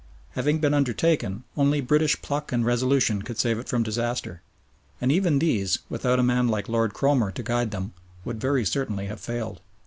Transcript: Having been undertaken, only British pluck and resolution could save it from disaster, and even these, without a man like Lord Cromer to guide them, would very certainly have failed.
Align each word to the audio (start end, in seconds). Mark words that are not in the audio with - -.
Having 0.31 0.57
been 0.61 0.73
undertaken, 0.73 1.43
only 1.55 1.79
British 1.79 2.19
pluck 2.23 2.51
and 2.51 2.65
resolution 2.65 3.21
could 3.21 3.37
save 3.37 3.59
it 3.59 3.69
from 3.69 3.83
disaster, 3.83 4.41
and 4.99 5.11
even 5.11 5.37
these, 5.37 5.77
without 5.91 6.17
a 6.17 6.23
man 6.23 6.47
like 6.47 6.67
Lord 6.67 6.95
Cromer 6.95 7.29
to 7.31 7.43
guide 7.43 7.69
them, 7.69 7.93
would 8.25 8.41
very 8.41 8.65
certainly 8.65 9.05
have 9.05 9.19
failed. 9.19 9.61